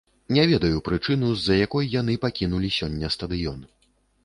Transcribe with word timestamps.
Не 0.35 0.45
ведаю 0.51 0.79
прычыну, 0.87 1.29
з-за 1.35 1.53
якой 1.67 1.91
яны 1.99 2.17
пакінулі 2.25 2.73
сёння 2.81 3.13
стадыён. 3.19 3.59